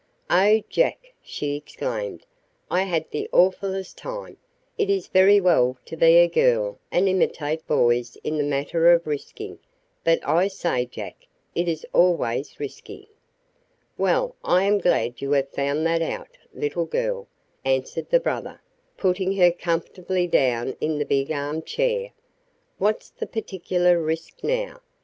[0.31, 2.25] "Oh, Jack," she exclaimed,
[2.71, 4.37] "I had the awfullest time!
[4.75, 9.05] It is very well to be a girl and imitate boys in the matter of
[9.05, 9.59] risking;
[10.03, 13.09] but I say, Jack, it is always risky."
[13.95, 17.27] "Well, I am glad you have found that out, little girl,"
[17.63, 18.59] answered the brother,
[18.97, 22.09] putting her comfortably down in the big armchair.
[22.79, 24.81] "What's the particular risk now?